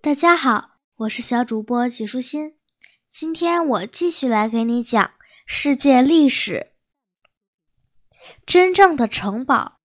[0.00, 2.54] 大家好，我是小主播吉舒心。
[3.08, 5.10] 今天我继续来给你讲
[5.46, 6.68] 世界历史。
[8.44, 9.78] 真正的城堡，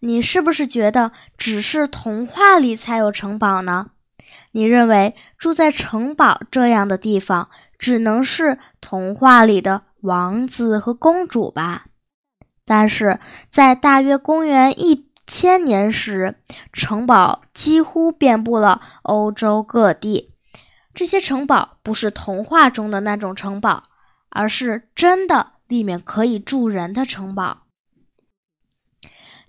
[0.00, 3.90] 你是不是觉得只是童话里才有城堡呢？
[4.52, 11.86] 你认为住在城堡这样的地方，只能是童话里的王子和公主吧？
[12.64, 13.20] 但是
[13.50, 15.10] 在大约公元一。
[15.26, 16.36] 千年时，
[16.72, 20.34] 城堡几乎遍布了欧洲各地。
[20.94, 23.84] 这些城堡不是童话中的那种城堡，
[24.28, 27.62] 而是真的里面可以住人的城堡。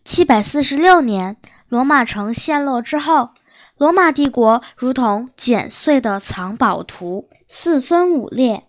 [0.03, 1.37] 七百四十六年，
[1.67, 3.31] 罗马城陷落之后，
[3.77, 8.67] 罗马帝国如同剪碎的藏宝图，四分五裂。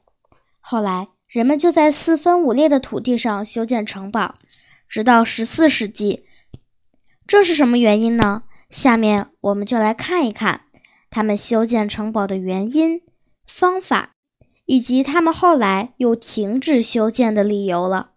[0.61, 4.35] 后来，人们就在四分五裂的土地上修建城堡，
[4.89, 6.26] 直到十四世纪。
[7.27, 8.45] 这是什么原因呢？
[8.71, 10.63] 下面我们就来看一看
[11.11, 13.03] 他们修建城堡的原因、
[13.47, 14.13] 方法，
[14.67, 18.13] 以及他们后来又停止修建的理由了。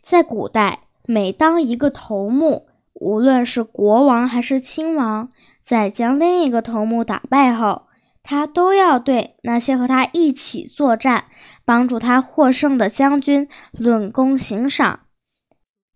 [0.00, 5.28] 在古代，每当一个头目，无论是国王还是亲王，
[5.60, 7.86] 在将另一个头目打败后，
[8.22, 11.24] 他都要对那些和他一起作战、
[11.64, 15.00] 帮助他获胜的将军论功行赏，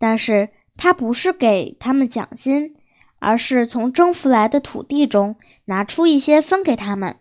[0.00, 0.50] 但是。
[0.76, 2.76] 他不是给他们奖金，
[3.18, 7.16] 而是从征服来的土地中拿出一些分给他们。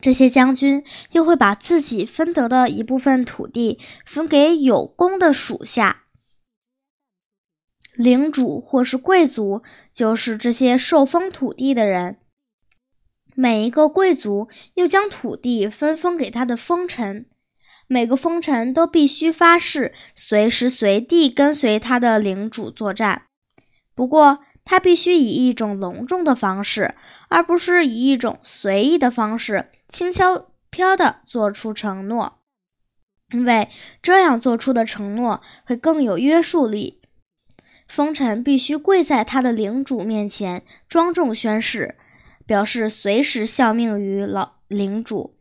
[0.00, 6.04] 这些将军又会把自己分得的一部分土地分给有功的属下。
[7.94, 12.18] 领主或是贵族就是这些受封土地的人。
[13.34, 17.26] 每一个贵族又将土地分封给他的封臣。
[17.88, 23.26] 每个封臣都必须发誓随时随地跟随他的领主作战，
[23.94, 26.96] 不过他必须以一种隆重的方式，
[27.28, 32.40] 而不是以一种随意的方式，轻飘飘地做出承诺，
[33.32, 33.68] 因为
[34.02, 37.00] 这样做出的承诺会更有约束力。
[37.86, 41.94] 封臣必须跪在他的领主面前，庄重宣誓，
[42.44, 45.35] 表示随时效命于老领主。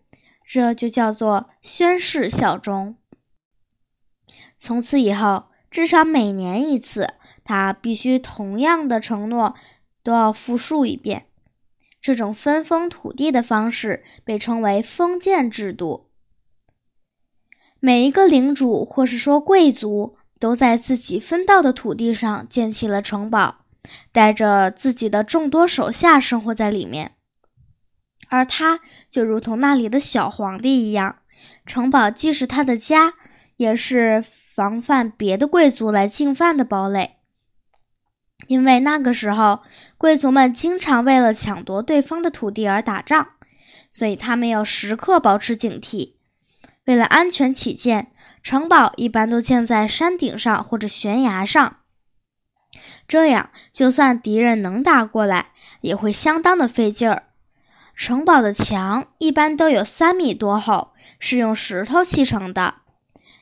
[0.46, 2.96] 这就叫做宣誓效忠。
[4.58, 9.56] 从此以后，至少每年一次，他必须同样的承诺
[10.04, 11.26] 都要复述一遍。
[12.00, 16.12] 这种分封土地的方式被称为封建制度。
[17.80, 23.66] 每一个领主或是说贵族都在自己分到的土地上建起了城堡，
[24.12, 27.16] 带着自己的众多手下生活在里面。
[28.36, 31.20] 而他就如同那里的小皇帝一样，
[31.66, 33.14] 城堡既是他的家，
[33.56, 37.16] 也是防范别的贵族来进犯的堡垒。
[38.48, 39.62] 因为那个时候，
[39.98, 43.30] 贵族们经常为了抢夺对方的土地而打仗，
[43.90, 46.16] 所以他们要时刻保持警惕。
[46.84, 48.12] 为了安全起见，
[48.44, 51.78] 城堡一般都建在山顶上或者悬崖上，
[53.08, 55.52] 这样就算敌人能打过来，
[55.82, 57.24] 也会相当的费劲儿。
[57.96, 62.76] 城堡的墙一般都有三米多厚，是用石头砌成的。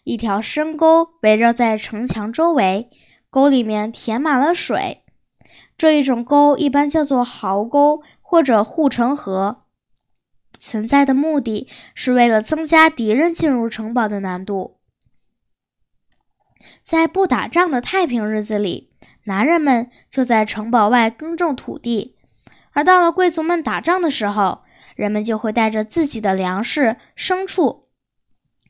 [0.04, 2.90] 一条深沟围绕在城墙周围，
[3.30, 5.04] 沟里面填满了水。
[5.76, 9.58] 这一种沟一般叫做壕沟或者护城河。
[10.60, 14.78] 存在的目的是为了增加敌人进入城堡的难度。
[16.82, 18.92] 在不打仗的太平日子里，
[19.24, 22.16] 男人们就在城堡外耕种土地。
[22.74, 24.64] 而到了贵族们打仗的时候，
[24.96, 27.88] 人们就会带着自己的粮食、牲畜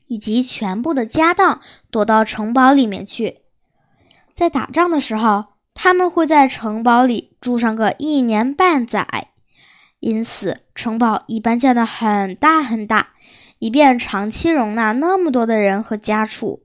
[0.06, 1.60] 以及全部的家当
[1.90, 3.38] 躲到城堡里面去。
[4.32, 9.28] 在打仗的时候，他们会在城堡里住上个一年半载，
[10.00, 13.14] 因此城堡一般建得很大很大，
[13.58, 16.62] 以便长期容纳那么多的人和家畜。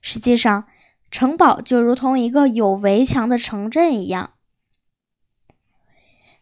[0.00, 0.64] 实际上，
[1.10, 4.30] 城堡就如同一个有围墙的城镇一样。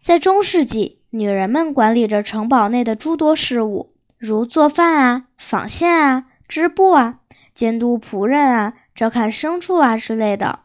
[0.07, 7.19] 在中世纪，女人们管理着城堡内的诸多事务，如做饭啊、纺线啊、织布啊、
[7.53, 10.61] 监督仆人啊、照看牲畜啊之类的。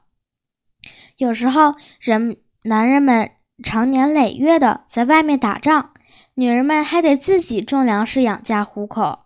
[1.18, 3.32] 有时候，人男人们
[3.64, 5.90] 长年累月的在外面打仗，
[6.36, 9.22] 女人们还得自己种粮食养家糊口，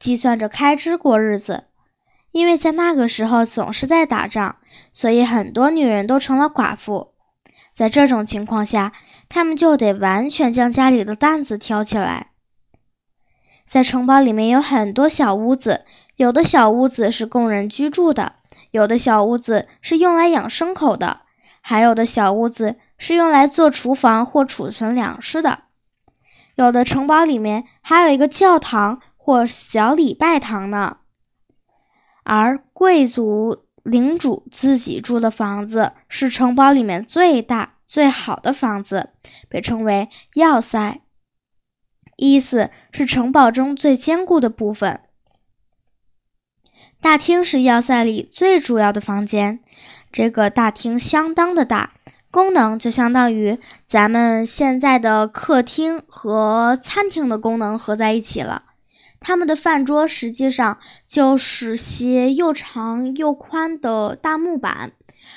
[0.00, 1.66] 计算着开支过日子。
[2.32, 4.56] 因为在那个时候总是在打仗，
[4.92, 7.14] 所以很多女人都成了寡妇。
[7.80, 8.92] 在这种情况下，
[9.26, 12.32] 他们就得完全将家里的担子挑起来。
[13.66, 15.86] 在城堡里面有很多小屋子，
[16.16, 18.34] 有的小屋子是供人居住的，
[18.72, 21.20] 有的小屋子是用来养牲口的，
[21.62, 25.60] 还有的小屋子是用来做厨房或储存粮食的。
[26.56, 30.98] 有的城堡里面还有一个教堂或小礼拜堂呢。
[32.24, 39.10] 而贵族领主自己住的房子是城堡里面最大、最好的房子，
[39.48, 41.00] 被称为要塞，
[42.16, 45.00] 意思是城堡中最坚固的部分。
[47.00, 49.60] 大厅是要塞里最主要的房间，
[50.12, 51.94] 这个大厅相当的大，
[52.30, 58.64] 功能就相当于咱们现在的客厅和餐厅的功能合在一起了。
[59.20, 64.92] 他们的饭桌实际上就是些又长又宽的大木板，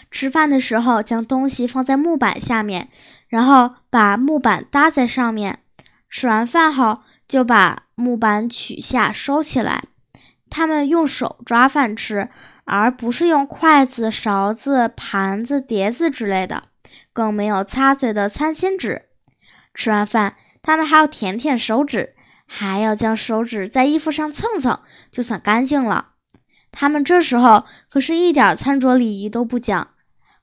[0.10, 2.88] 吃饭的时候将东西放在木板下面，
[3.28, 5.60] 然后把木板搭在上面。
[6.10, 9.84] 吃完饭后就把木板取下收起来。
[10.50, 12.30] 他们用手抓饭吃，
[12.66, 16.64] 而不是用筷子、勺子、盘子、碟子之类的，
[17.12, 19.08] 更没有擦嘴的餐巾纸。
[19.74, 22.13] 吃完饭，他们还要舔舔手指。
[22.56, 24.80] 还要将手指在衣服上蹭蹭，
[25.12, 26.10] 就算干净了。
[26.70, 29.90] 他们这时候可是一点餐桌礼仪都不讲，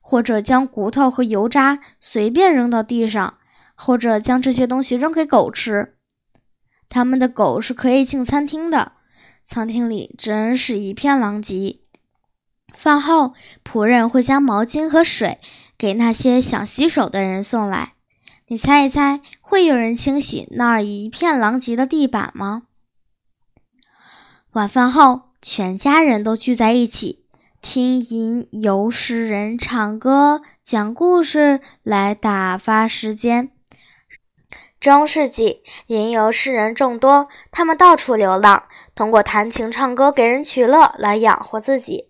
[0.01, 3.37] 或者将骨头和油渣随便扔到地上，
[3.75, 5.95] 或者将这些东西扔给狗吃。
[6.89, 8.91] 他们的狗是可以进餐厅的，
[9.45, 11.79] 餐厅里真是一片狼藉。
[12.73, 15.37] 饭后，仆人会将毛巾和水
[15.77, 17.93] 给那些想洗手的人送来。
[18.47, 22.61] 你猜一猜，会有人清洗那儿一片狼藉的地板吗？
[24.53, 27.25] 晚饭后，全家人都聚在一起，
[27.59, 33.51] 听吟游诗人唱歌、讲故事来打发时间。
[34.79, 38.63] 中世纪吟游诗人众多，他们到处流浪，
[38.95, 42.05] 通过弹琴唱歌给人取乐来养活自己。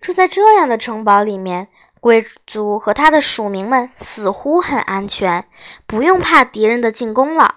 [0.00, 1.66] 住在这样的城堡里面。
[2.00, 5.44] 贵族和他的属民们似乎很安全，
[5.86, 7.56] 不用怕敌人的进攻了。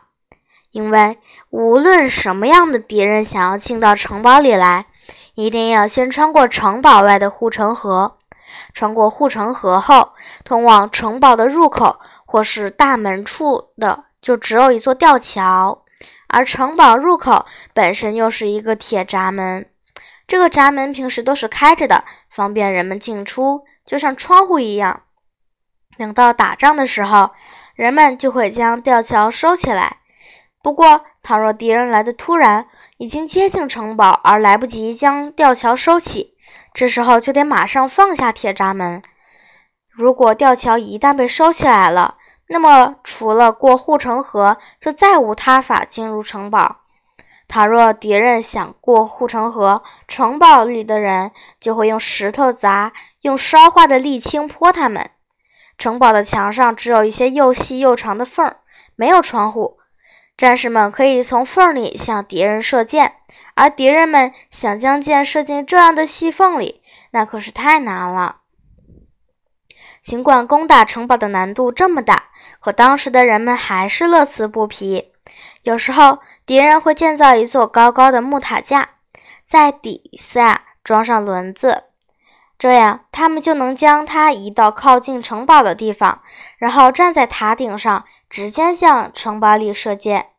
[0.71, 1.17] 因为
[1.49, 4.87] 无论什么样的敌人想要进到城堡里来，
[5.35, 8.17] 一定要先穿过城堡外的护城河。
[8.73, 10.13] 穿过护城河后，
[10.43, 15.83] 通往城堡的入口或是大门处的就只有一座吊桥，
[16.27, 19.65] 而城堡入口本身又是一个铁闸门。
[20.27, 23.63] 这个闸门平时都是开着的，方便人们进出。
[23.85, 25.03] 就像窗户一样，
[25.97, 27.31] 等到打仗的时候，
[27.75, 29.97] 人们就会将吊桥收起来。
[30.61, 36.35] 不过，倘若敌人来的突然，已经接近城堡而来不及将吊桥收起，
[36.73, 39.01] 这时候就得马上放下铁闸门。
[39.89, 46.82] 如果吊桥一旦被收起来了，那么除了过护城河，就再无他法进入城堡。
[47.53, 51.29] 倘若敌人想过护城河，城堡里的人
[51.59, 52.91] 就会用石头砸，
[53.21, 55.11] 用烧化的沥青泼他们。
[55.77, 58.61] 城堡的墙上只有一些又细又长的缝儿，
[58.95, 59.77] 没有窗户。
[60.35, 63.17] 战士们可以从缝里向敌人射箭，
[63.53, 68.37] 而敌人们想将箭射进这样的细缝里，那可是太难了。
[70.01, 72.29] 尽管攻打城堡的难度这么大，
[72.59, 75.11] 可当时的人们还是乐此不疲。
[75.61, 76.17] 有时候。
[76.45, 78.89] 敌人会建造一座高高的木塔架，
[79.45, 81.85] 在底下装上轮子，
[82.59, 86.21] 这样他们就能将它移到靠近城堡的地方，
[86.57, 90.31] 然后站在塔顶上，直接向城堡里射箭。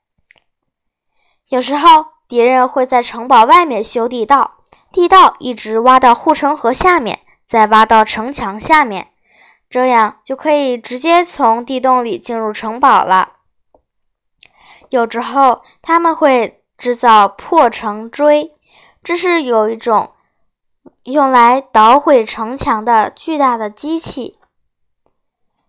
[1.48, 4.58] 有时候，敌人会在城堡外面修地道，
[4.92, 9.08] 地道一直挖到护城河下面，再挖到城墙下面，
[9.70, 13.33] 这样就可以直接从地洞里进入城堡了。
[14.94, 18.54] 有时候他们会制造破城锥，
[19.02, 20.12] 这是有一种
[21.02, 24.38] 用来捣毁城墙的巨大的机器。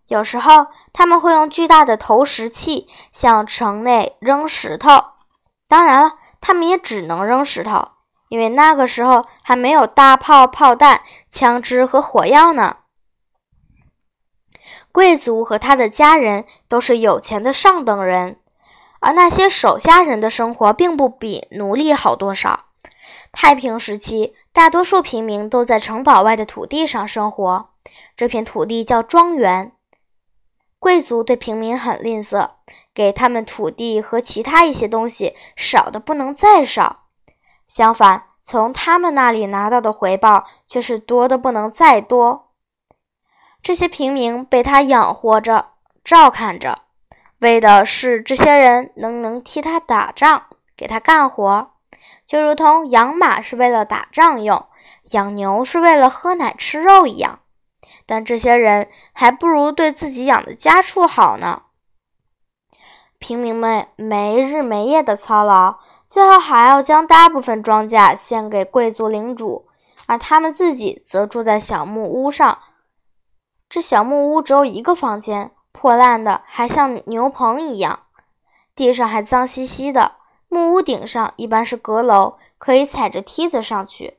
[0.06, 4.90] 有时候他们会用巨大的投石器向城内扔石头，
[5.66, 7.84] 当然了，他们也只能扔石头，
[8.28, 12.76] 因为那个时候还没有大炮、炮弹、枪支和火药呢。
[14.92, 18.38] 贵族和他的家人都是有钱的上等人。
[19.00, 22.66] 而那些手下人的生活并不比奴隶好多少。
[23.32, 27.70] 太平时期，大多数平民都在城堡外的土地上生活，
[28.16, 29.72] 这片土地叫庄园。
[30.78, 32.50] 贵族对平民很吝啬，
[32.94, 37.04] 给他们土地和其他一些东西少的不能再少。
[37.66, 42.52] 相反，从他们那里拿到的回报却是多的不能再多。
[43.60, 45.70] 这些平民被他养活着，
[46.04, 46.85] 照看着。
[47.40, 50.44] 为的是这些人能能替他打仗，
[50.76, 51.70] 给他干活，
[52.24, 54.66] 就如同养马是为了打仗用，
[55.12, 57.40] 养牛是为了喝奶吃肉一样。
[58.06, 61.62] 但这些人还不如对自己养的家畜好呢。
[63.18, 69.66] 平民们没日没夜的操劳，最后还要将大部分庄稼献给贵族领主，
[70.06, 72.58] 而他们自己则住在小木屋上。
[73.68, 78.00] 这小木屋只有一个房间，破烂的还像牛棚一样，
[78.74, 80.12] 地上还脏兮兮的。
[80.48, 84.16] 木屋顶上一般是阁楼，可以踩着梯子上去。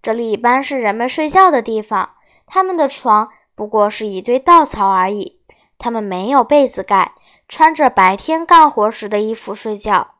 [0.00, 2.10] 这里一般是人们睡觉的地方，
[2.46, 5.40] 他们的床不过是一堆稻草而已。
[5.76, 7.12] 他们没有被子盖，
[7.48, 10.14] 穿着白天干活时的衣服睡觉。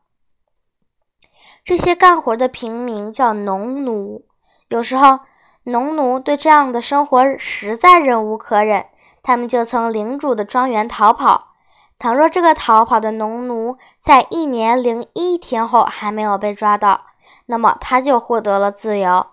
[1.63, 4.25] 这些干活的平民叫农奴。
[4.67, 5.21] 有时候，
[5.63, 8.85] 农奴对这样的生活实在忍无可忍，
[9.25, 11.53] 他们就从领主的庄园逃跑。
[11.97, 17.07] 倘若这个逃跑的农奴在一年零一天后还没有被抓到，
[17.47, 19.25] 那么他就获得了自由。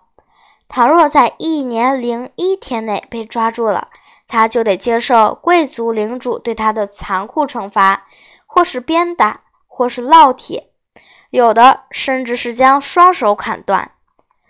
[0.67, 3.89] 倘若在一年零一天内被抓住了，
[4.27, 8.07] 他就得接受贵族领主对他的残酷惩罚，
[8.47, 10.71] 或是鞭打，或是烙铁，
[11.29, 13.91] 有的甚至是将双手砍断。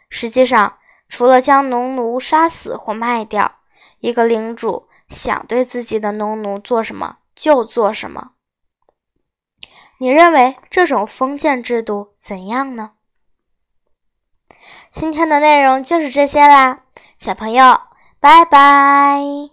[0.09, 0.75] 实际上，
[1.09, 3.51] 除了将农奴杀死或卖掉，
[3.99, 8.33] 一个领主想对自己的农奴做什么就做什么。
[9.99, 12.93] 你认为这种封建制度怎样呢？
[14.91, 16.81] 今天的内容就是这些啦，
[17.19, 17.81] 小朋友，
[18.19, 19.52] 拜拜。